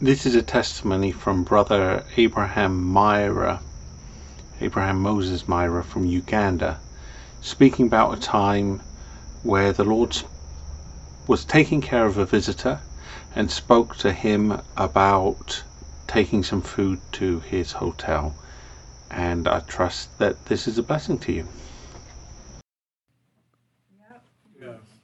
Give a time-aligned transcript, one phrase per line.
[0.00, 3.62] This is a testimony from Brother Abraham Myra,
[4.60, 6.78] Abraham Moses Myra from Uganda,
[7.40, 8.82] speaking about a time
[9.42, 10.14] where the Lord
[11.26, 12.78] was taking care of a visitor
[13.34, 15.62] and spoke to him about
[16.06, 18.34] taking some food to his hotel.
[19.10, 21.48] And I trust that this is a blessing to you.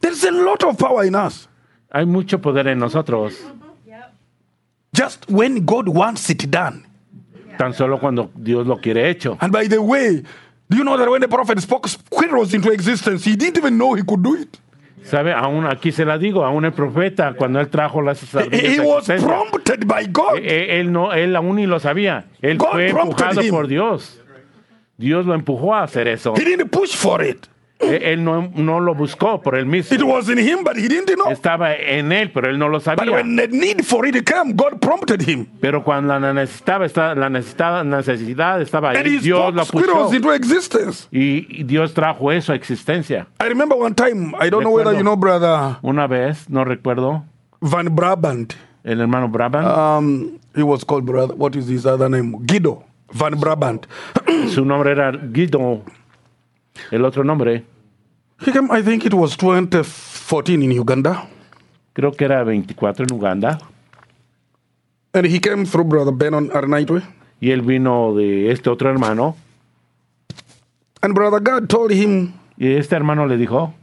[0.01, 1.49] There's a lot of power in us.
[1.95, 3.35] Hay mucho poder en nosotros,
[4.95, 6.85] Just when God wants it done.
[7.59, 9.39] tan solo cuando Dios lo quiere hecho.
[9.41, 10.23] And by the way,
[10.69, 13.95] do you know that when the prophet spoke squirrels into existence, he didn't even know
[13.95, 14.59] he could do it?
[15.05, 15.33] ¿Sabe?
[15.33, 19.07] Aún aquí se la digo, aún el profeta, cuando él trajo las He, he was
[19.07, 20.39] prompted by God.
[20.39, 22.27] eh, eh, él, no, él aún ni lo sabía.
[22.41, 23.51] Él God fue prompted empujado him.
[23.51, 24.19] por Dios.
[24.97, 26.35] Dios lo empujó a hacer eso.
[26.37, 27.49] He didn't push for it.
[27.83, 30.07] Eh, Él no, no lo buscó por él It mismo.
[30.07, 31.31] was in him, but he didn't know.
[31.31, 33.13] Estaba en él, pero él no lo But sabía.
[33.13, 35.47] when the need for it came, God prompted him.
[35.61, 36.87] Pero cuando la necesitaba,
[37.17, 40.15] la necesitada, necesidad estaba And ahí, he Dios squirrels puso.
[40.15, 41.09] into existence.
[41.11, 43.27] Y, Dios trajo eso a existencia.
[43.41, 44.99] I remember one time, I don't know whether Recuerdo.
[44.99, 47.25] you know brother Una vez, no recuerdo,
[47.61, 48.55] Van Brabant.
[48.85, 49.65] el hermano Brabham,
[49.99, 51.35] Um, he was called brother.
[51.35, 52.37] What is his other name?
[52.47, 53.87] Guido Van Brabant.
[54.49, 55.83] su nombre era Guido.
[56.91, 57.65] El otro nombre,
[58.45, 61.29] He came, I think it was 2014 in Uganda.
[61.95, 63.59] creo que era 24 en Uganda.
[65.15, 67.03] And he came through brother Benon Arnaitwe.
[67.41, 69.37] Y él vino de este otro hermano.
[71.03, 73.75] And brother God told him, Y este hermano le dijo,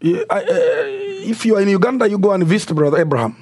[0.00, 0.40] I- uh,
[1.28, 3.34] if you are in Uganda, you go and visit brother Abraham.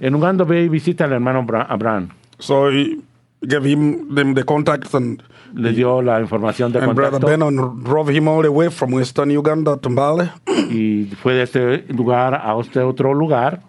[0.00, 2.10] en Uganda ve y visita al hermano Abraham.
[2.38, 2.98] So he
[3.46, 7.26] gave him them the contacts and Le dio la información de and brother contacto.
[7.26, 10.30] Benon drove him all the way from western Uganda to Mbale.
[10.70, 13.60] y fue de este lugar a este otro lugar.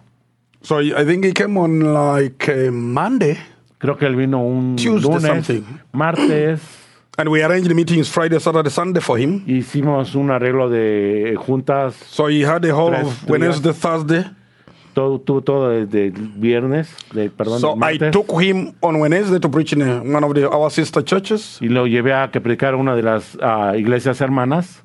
[0.62, 3.36] So I think he came on like uh, Monday,
[3.80, 5.64] Creo que él vino un Tuesday lunes, something.
[5.92, 6.60] martes.
[7.18, 9.40] and we arranged meetings Friday, Saturday, Sunday for him.
[9.44, 13.28] Hicimos un arreglo de juntas, So he had the whole of.
[13.28, 14.24] Wednesday, Thursday.
[14.92, 18.10] Todo, todo, todo desde el viernes, de, perdón, So del I martes.
[18.12, 21.58] took him on Wednesday to preach in uh, one of the, our sister churches.
[21.60, 24.82] y lo llevé a que predicara una de las ah, iglesias hermanas.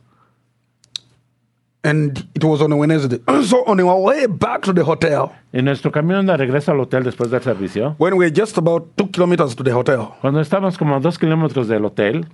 [1.84, 3.20] And it was on a Wednesday.
[3.44, 7.04] So on our way back to the hotel, En nuestro camión de regreso al hotel
[7.04, 10.78] después del servicio, when we were just about two kilometers to the hotel, cuando estábamos
[10.78, 12.26] como a dos kilómetros del hotel,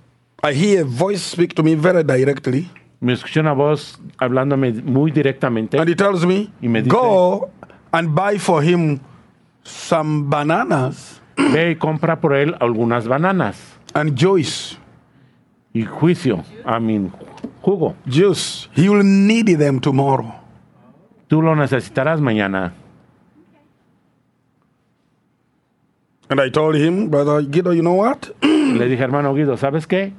[0.42, 2.68] I hear a voice speak to me very directly.
[3.00, 7.50] me escuché una voz hablándome muy directamente And he tells me, Y me dice- go
[7.94, 9.00] and buy for him
[9.62, 13.56] some bananas ve y compra por él algunas bananas
[13.94, 14.76] and juice.
[15.74, 17.10] y juicio, a mi
[17.60, 17.96] jugo.
[18.06, 18.68] Juice.
[18.76, 20.32] He will need them tomorrow.
[21.28, 22.72] Tú lo necesitarás mañana.
[26.30, 28.30] And I told him, Brother Guido, you know what?
[28.42, 30.12] Le dije, hermano Guido, ¿sabes qué?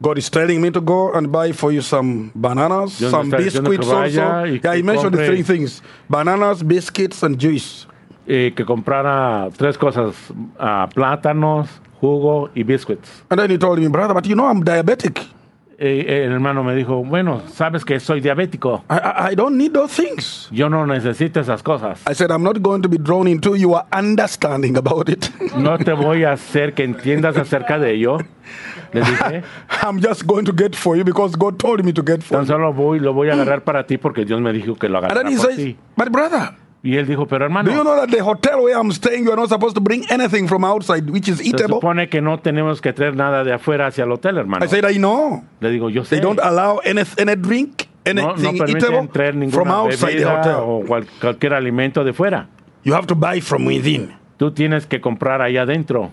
[0.00, 3.88] God is telling me to go and buy for you some bananas, Dios some biscuits
[3.88, 4.04] also.
[4.04, 7.86] y Yeah, he mentioned the three things bananas, biscuits, and juice.
[8.28, 10.14] Eh, que comprara tres cosas,
[10.58, 11.68] ah, plátanos,
[12.00, 13.22] jugo y biscuits.
[13.30, 15.24] And then he told me, Brother, but you know I'm diabetic.
[15.78, 18.82] Eh, eh, el hermano me dijo, bueno, sabes que soy diabético.
[18.88, 20.48] I, I, I don't need those things.
[20.50, 22.00] Yo no necesito esas cosas.
[22.10, 25.30] I said, I'm not going to be drawn into your understanding about it.
[25.56, 28.18] No te voy a hacer que entiendas acerca de ello.
[28.92, 29.42] Le dije,
[29.82, 32.46] I'm just going to get for you because God told me to get for tan
[32.46, 35.06] solo voy, lo voy a agarrar para ti porque Dios me dijo que lo And
[35.06, 35.76] agarrara then he por says, ti.
[35.96, 36.54] But brother,
[36.86, 39.32] Y él dijo, pero do you hermano, know that the hotel where I'm staying, you
[39.32, 42.80] are not supposed to bring anything from outside which is se supone que no tenemos
[42.80, 44.64] que traer nada de afuera hacia el hotel, hermano.
[44.64, 45.42] I said, I know.
[45.60, 46.22] Le digo, yo They sé.
[46.22, 50.60] don't allow any, any drink, No, no anything permiten traer from outside the hotel.
[50.60, 52.46] o cual- cualquier alimento de fuera.
[52.84, 54.14] You have to buy from within.
[54.38, 56.12] Tú tienes que comprar allá adentro.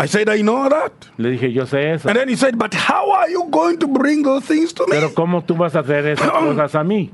[0.00, 0.90] I said, I know that.
[1.16, 2.08] Le dije, yo sé eso.
[2.08, 4.96] And then he said, But how are you going to bring those things to me?
[4.96, 7.10] Pero ¿cómo tú vas a hacer esas cosas a mí?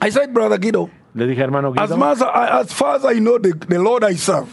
[0.00, 3.52] I said, Brother Guido, Le dije, hermano as, much, as far as I know the,
[3.68, 4.48] the Lord I serve,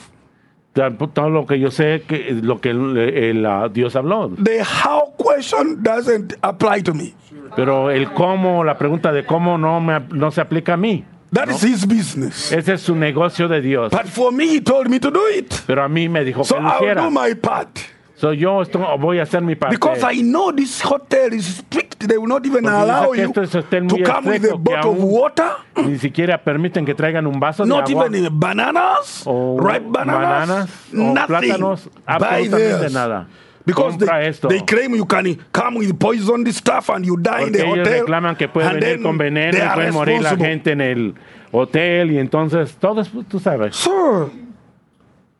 [0.74, 4.30] todo lo que yo sé, que lo que el- el, Dios habló.
[4.38, 7.14] the how question doesn't apply to me.
[7.56, 11.06] Pero el cómo, la pregunta de cómo no, me, no se aplica a mí.
[11.32, 12.52] That is his business.
[12.52, 13.92] Ese es su negocio de Dios.
[13.92, 15.54] But for me, he told me to do it.
[15.68, 17.02] Pero a mí me dijo So que lo I'll hiciera.
[17.04, 17.80] do my part.
[18.18, 18.64] So yo
[18.98, 19.76] voy a hacer mi parte.
[19.76, 22.08] Because I know this hotel is strict.
[22.08, 25.52] They will not even Porque allow you to come with a bottle of water.
[25.76, 28.06] Ni siquiera permiten que traigan un vaso de Not agua.
[28.08, 31.28] even in bananas, o ripe bananas, bananas, nothing.
[31.28, 33.28] plátanos, absolutamente nada.
[33.66, 37.58] Because they, they claim you can come with poisoned stuff and you die in Porque
[37.58, 38.00] the ellos hotel.
[38.02, 40.48] reclaman que puede venir con veneno y puede morir la responsible.
[40.48, 41.16] gente en el
[41.52, 43.76] hotel y entonces todo es, tú sabes.
[43.76, 44.30] So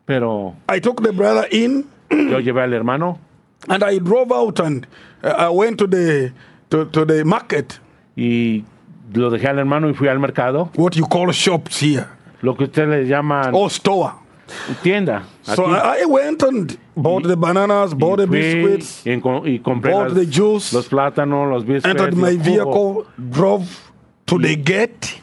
[0.04, 3.18] Pero I took the brother in yo llevé al hermano
[3.68, 4.86] and I drove out and
[5.22, 6.32] uh, I went to the
[6.70, 7.78] to, to the market,
[8.16, 8.64] y
[9.14, 12.06] lo dejé al hermano y fui al mercado, what you call shops here,
[12.42, 14.12] lo que ustedes le llaman or store.
[14.82, 15.24] tienda.
[15.42, 15.74] So aquí.
[15.74, 20.14] I, I went and bought the bananas, bought the biscuits, y, y compré bought las-
[20.14, 23.66] the juice, los plátanos, los biscuits, entered y my vehicle, drove
[24.26, 25.22] to the gate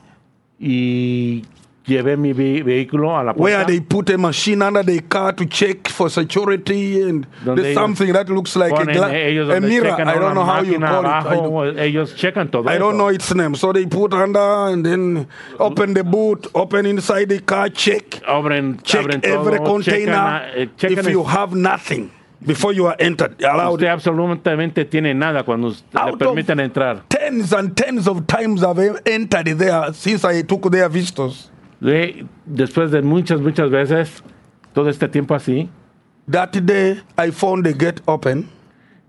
[0.59, 1.43] y
[1.85, 5.45] llevé mi vehículo a la where puerta they put a machine under the car to
[5.45, 9.91] check for security and there's something that looks like a, gla- ellos a mirror.
[9.91, 11.07] I don't know how you call it.
[11.07, 13.55] I abajo, don't, ellos checan todo I don't know its name.
[13.55, 15.27] So they put under and then
[15.59, 20.13] open the boot, open inside the car, check, abren, check abren every todo, container.
[20.13, 22.11] checan, eh, checan if you have nothing
[22.45, 23.73] before you are entered, allowed.
[23.73, 27.03] usted absolutamente tiene nada cuando le Out of- permiten entrar.
[27.09, 31.49] Tens and tens of times I've entered there since I took their visitors.
[31.83, 34.23] De- después de muchas, muchas veces,
[34.73, 35.69] todo este tiempo así,
[36.31, 38.47] That day I found the gate open,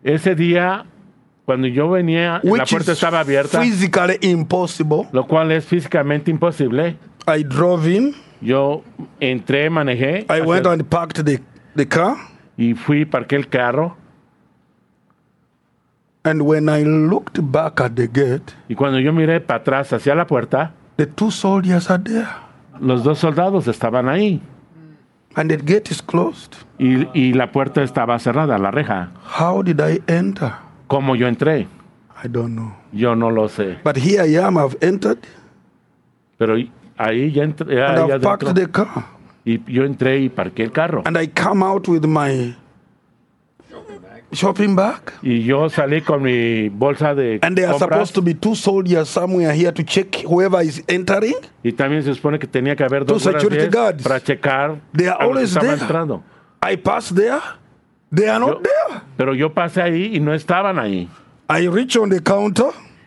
[0.02, 0.84] ese día,
[1.44, 5.08] cuando yo venía, la puerta estaba abierta, physically impossible.
[5.12, 6.96] lo cual es físicamente imposible.
[7.28, 8.14] I drove in.
[8.40, 8.82] Yo
[9.20, 11.40] entré, manejé I went and parked the,
[11.76, 12.16] the car.
[12.56, 13.96] y fui, parqué el carro.
[16.24, 20.14] And when I looked back at the gate, Y cuando yo miré para atrás hacia
[20.14, 22.26] la puerta, the two soldiers are there.
[22.80, 24.40] Los dos soldados estaban ahí.
[25.36, 26.54] And the gate is closed.
[26.78, 29.10] Y, y la puerta estaba cerrada, la reja.
[29.40, 30.52] How did I enter?
[30.86, 31.66] ¿Cómo yo entré?
[32.22, 32.72] I don't know.
[32.92, 33.78] Yo no lo sé.
[33.82, 35.18] But here I am, I've entered
[36.38, 36.56] Pero
[36.96, 37.82] ahí ya entré.
[37.82, 39.06] and ahí I've parked the car.
[39.44, 41.02] Y yo entré y parqué el carro.
[41.04, 42.54] And I come out with my
[44.34, 45.00] shopping bag.
[45.22, 48.08] Y yo salí con mi bolsa de And there are compras.
[48.10, 51.34] supposed to be two soldiers somewhere here to check whoever is entering.
[51.62, 54.02] Y también se supone que tenía que haber dos security guardias guards.
[54.02, 55.82] para checar They are a los que always estaban there.
[55.82, 56.22] entrando.
[56.62, 57.40] I pass there.
[58.14, 59.00] They are not Yo- there.
[59.16, 61.08] Pero yo pasé ahí y no estaban ahí.
[61.48, 62.66] I reach on the counter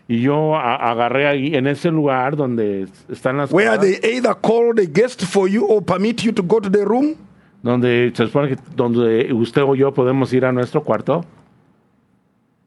[0.09, 4.33] Y yo a- agarré ahí en ese lugar donde están las where cosas, they either
[4.41, 7.15] call the guest for you or permit you to go to the room.
[7.61, 11.25] Donde se supone que donde usted o yo podemos ir a nuestro cuarto.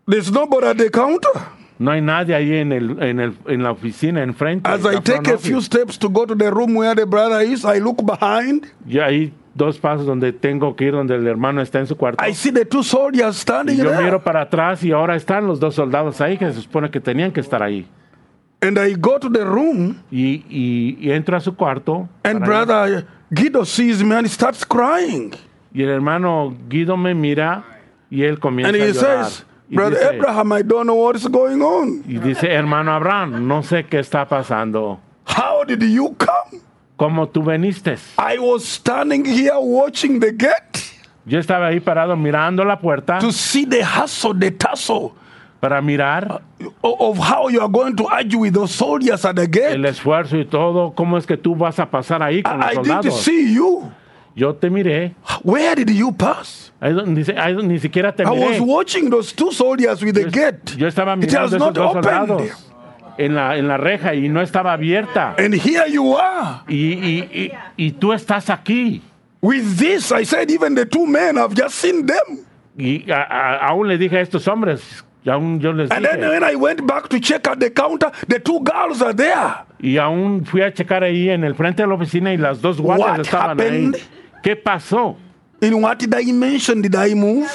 [0.07, 1.31] There's nobody at the counter.
[1.79, 4.69] No hay nadie ahí en el en el en la oficina enfrente.
[4.69, 5.49] As I take a office.
[5.49, 8.67] few steps to go to the room where the brother is, I look behind.
[8.87, 12.23] Y hay dos pasos donde tengo que ir donde el hermano está en su cuarto.
[12.27, 14.03] I see the two soldiers Y standing yo there.
[14.05, 17.33] miro para atrás y ahora están los dos soldados ahí que se supone que tenían
[17.33, 17.87] que estar ahí.
[18.61, 22.09] And I go to the room, Y, y, y entro a su cuarto.
[22.25, 25.33] and brother Guido sees me and he starts crying.
[25.73, 27.65] Y el hermano Guido me mira
[28.11, 29.25] y él comienza And a he llorar.
[29.25, 32.03] says, Y Brother dice, Abraham, I don't know what is going on.
[32.09, 34.99] y dice, hermano Abraham, no sé qué está pasando.
[35.27, 36.61] How did you come?
[36.99, 37.97] ¿Cómo tú viniste?
[38.19, 40.91] I was standing here watching the gate
[41.25, 45.13] Yo estaba ahí parado mirando la puerta to see the hustle, the tussle
[45.61, 46.43] para mirar
[46.81, 49.89] o- of how you are going to argue with those soldiers at the el gate.
[49.89, 50.93] esfuerzo y todo.
[50.95, 53.23] ¿Cómo es que tú vas a pasar ahí con los I, I didn't soldados?
[53.23, 53.93] see you.
[54.35, 55.15] Yo te miré.
[55.43, 56.73] Where did you pass?
[56.81, 58.61] Dice- ahí donde ni siquiera te I was miré.
[58.61, 60.77] watching those two soldiers with the gate.
[60.79, 62.05] Yo estaba It has mirando esos not dos opened.
[62.05, 62.67] soldados
[63.19, 65.35] en la, en la reja y no estaba abierta.
[65.37, 66.63] And here you are.
[66.69, 69.03] Y, y, y, y tú estás aquí.
[69.43, 72.47] With this, I said, even the two men, I've just seen them.
[72.79, 76.21] Y a- a- aún le dije a estos hombres, y aún yo les And then
[76.21, 79.65] dije, when I went back to check at the counter, the two girls are there.
[79.79, 82.81] y aún fui a checar ahí en el frente de la oficina y las dos
[82.81, 83.95] guardias What estaban happened?
[83.97, 84.03] ahí.
[84.43, 85.17] ¿Qué pasó?
[85.63, 87.47] In what dimension did I move?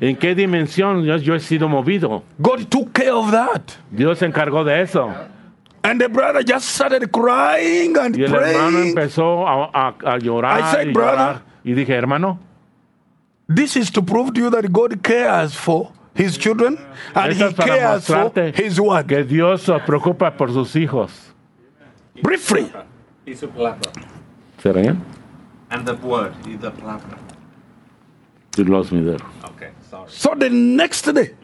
[0.00, 2.22] ¿En qué dimensión yo, yo he sido movido?
[2.40, 3.62] God took care of that.
[3.90, 5.12] Dios se encargó de eso.
[5.82, 8.88] And the brother just started crying and Y el hermano praying.
[8.90, 11.42] empezó a, a- a llorar, I said, y "Brother." llorar.
[11.64, 12.38] Y dije, hermano,
[13.52, 16.76] This is to prove to you that God cares for his children
[17.14, 19.06] and esto he es para cares for mostrarte his word.
[19.06, 21.32] que Dios se preocupa por sus hijos.
[22.22, 22.70] Briefly,
[23.24, 23.92] y su palabra.
[24.60, 24.98] ¿Se ríen?
[25.70, 27.16] And the word is the palabra.
[28.56, 29.24] You lost me there.
[29.44, 30.08] Okay, sorry.
[30.08, 31.34] so the next day,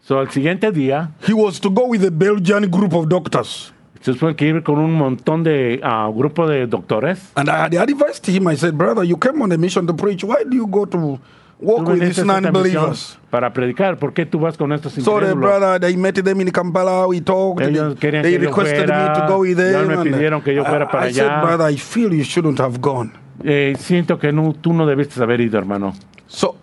[0.00, 3.72] So, el siguiente día, he was to go with a Belgian group of doctors.
[4.00, 7.32] se supone que ir con un montón de ah, grupo de doctores.
[7.34, 10.22] And I had advised him, I said, Brother, you came on a mission to preach.
[10.22, 11.20] Why do you go to Tú
[11.60, 12.88] walk with these a esta non believers?
[12.90, 13.98] misión Para predicar.
[13.98, 15.40] ¿Por qué tú vas con estos So the incrédulos?
[15.40, 18.80] brother, they met them in Kampala, we talked, Ellos they, querían they que yo requested
[18.80, 19.88] me fuera, to go with them.
[19.88, 21.40] me pidieron que yo I- fuera para I said, allá.
[21.42, 23.12] brother, I feel you shouldn't have gone.
[23.44, 25.92] Eh, siento que no, tú no debiste haber ido, hermano.
[26.26, 26.56] So,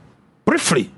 [0.46, 0.90] briefly,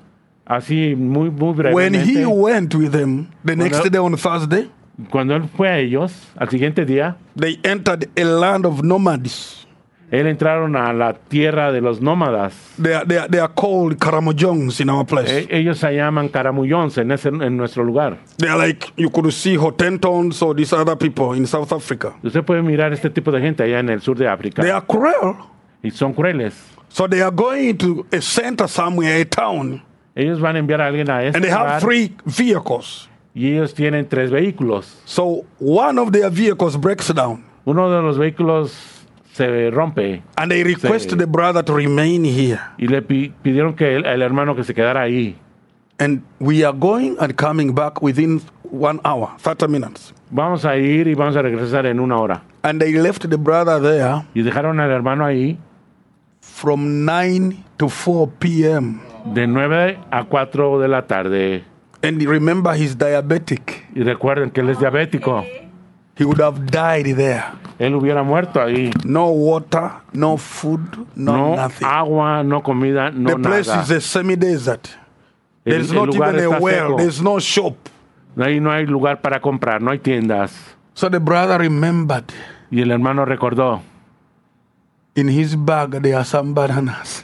[0.46, 1.56] Así, muy, muy when
[1.94, 2.04] brevemente.
[2.22, 4.70] he went with them the next Cuando- day on Thursday,
[5.10, 9.65] Cuando él fue a ellos, al siguiente día, they entered a land of nomads.
[10.12, 12.54] Él entraron a la tierra de los nómadas.
[12.82, 15.30] They are, they are, they are called Karamojongs in our place.
[15.32, 18.20] E- ellos se llaman caramullones en, ese, en nuestro lugar.
[18.38, 22.14] They are like, you could see Hotentons or these other people in South Africa.
[22.24, 24.62] Usted puede mirar este tipo de gente allá en el sur de África.
[24.62, 25.36] They are cruel.
[25.82, 26.54] Y son crueles.
[26.90, 29.84] So they are going to a center somewhere, a town,
[30.16, 33.10] Ellos van a enviar a alguien a este and they have lugar three vehicles.
[33.34, 35.02] y ellos tienen tres vehículos.
[35.04, 38.95] So one of their vehicles breaks down, Uno de los vehículos
[39.36, 41.18] se rompe and they request Sí.
[41.18, 42.60] the brother to remain here.
[42.78, 45.36] y le pidieron que el, el hermano que se quedara ahí.
[46.00, 50.14] And we are going and coming back within one hour, 30 minutes.
[50.30, 52.42] Vamos a ir y vamos a regresar en una hora.
[52.64, 55.58] And they left the brother there Y dejaron al hermano ahí
[56.42, 59.00] from 9 to 4 p.m.
[59.34, 61.64] de 9 a 4 de la tarde.
[62.04, 63.86] And remember, he's diabetic.
[63.96, 65.44] Y recuerden que él es diabético.
[66.18, 67.44] He would have died there.
[67.78, 68.90] Él hubiera muerto ahí.
[69.04, 70.80] No water, no food,
[71.16, 71.86] no, No nothing.
[71.86, 73.84] agua, no comida, no the place nada.
[73.84, 74.88] is a semi-desert.
[75.66, 76.88] El- There's el not lugar even a well.
[76.88, 76.98] seco.
[76.98, 77.76] There's no shop.
[78.38, 80.54] Ahí no hay lugar para comprar, no hay tiendas.
[80.94, 82.26] So the brother remembered.
[82.72, 83.82] Y el hermano recordó,
[85.16, 87.24] In his bag, there are some bananas.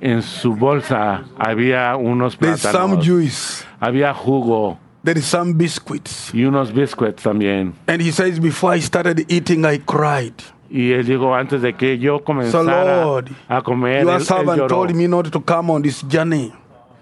[0.00, 3.64] en su bolsa había unos There's some plátanos, juice.
[3.80, 6.30] había jugo There is some biscuits.
[6.32, 7.74] y unos biscuits también.
[7.86, 10.32] And he says, before I started eating, I cried.
[10.70, 14.24] Y él dijo, antes de que yo So comenzara Lord, a comer, your él, él
[14.24, 14.68] servant lloró.
[14.68, 16.52] told me not to come on this journey.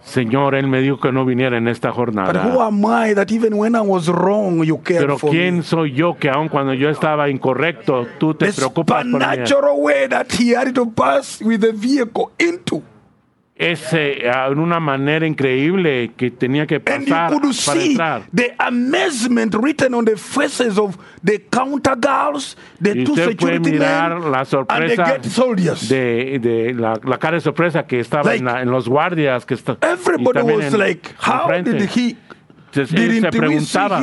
[0.05, 2.67] Señor, él me dijo que no viniera en esta But who jornada.
[2.67, 5.63] am I that even when I was wrong, you cared Pero for ¿quién me?
[5.63, 9.81] soy yo que aun cuando yo estaba incorrecto, tú te The preocupas por mí?
[9.81, 12.83] way that he had to pass with the vehicle into.
[13.63, 17.91] Ese, ah, en una manera increíble que tenía que And you pasar could para see
[17.93, 18.23] entrar.
[18.35, 23.61] the amazement written on the faces of the counter girls, the Y two usted puede
[23.61, 25.19] mirar la sorpresa
[25.89, 29.47] de, de la, la cara de sorpresa que estaba Like, en, la- en los guardias
[29.47, 32.17] que está, Everybody was like, how did he,
[32.75, 34.01] Entonces, él se preguntaba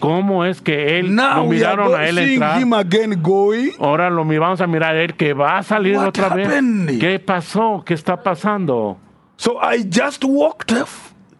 [0.00, 2.62] cómo es que él Now lo miraron a él entrar.
[2.80, 3.72] again.
[3.78, 6.86] Ahora lo vamos a mirar a él que va a salir What otra happened?
[6.86, 6.98] vez.
[6.98, 7.82] ¿Qué pasó?
[7.84, 8.98] ¿Qué está pasando?
[9.36, 10.72] So I just walked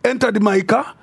[0.02, 0.94] entered my car,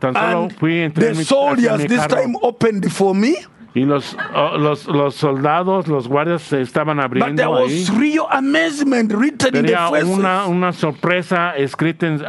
[0.00, 3.36] Tan solo and fui entré the mi, soldiers this time opened for me.
[3.74, 7.80] Y los, oh, los, los soldados, los guardias se estaban But there abriendo ahí.
[7.80, 12.22] was real amazement written in the una, una sorpresa escrita, en,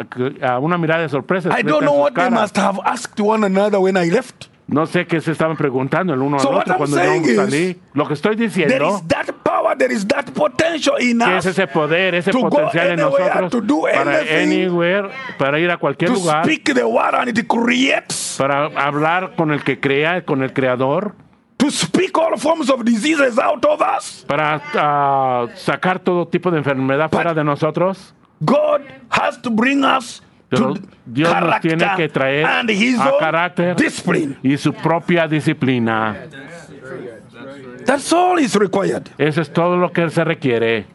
[0.61, 1.49] una mirada de sorpresa.
[1.57, 4.47] I don't know what they must have asked one another when I left.
[4.67, 7.79] No sé qué se estaban preguntando el uno So al otro cuando yo salí.
[7.93, 11.45] Lo que estoy There diciendo is that power, there is that potential in que us
[11.47, 16.11] es ese poder, ese potencial en nosotros to do para anywhere, para ir a cualquier
[16.11, 20.43] to lugar, speak the word and it creates, para hablar con el que crea, con
[20.43, 21.15] el creador,
[21.59, 24.23] to speak all forms of diseases out of us.
[24.25, 28.13] para ah, sacar todo tipo de enfermedad fuera de nosotros.
[28.41, 32.97] God has to bring us Pero to Dios nos character tiene que traer and his
[32.99, 34.37] a carácter discipline.
[34.41, 36.15] y su propia disciplina.
[37.85, 39.09] That's all is required.
[39.17, 40.85] Eso es todo lo que se requiere.